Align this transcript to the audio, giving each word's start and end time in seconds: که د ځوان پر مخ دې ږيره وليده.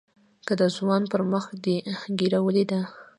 که 0.45 0.53
د 0.61 0.63
ځوان 0.75 1.01
پر 1.11 1.21
مخ 1.31 1.45
دې 1.63 1.77
ږيره 2.17 2.39
وليده. 2.43 2.81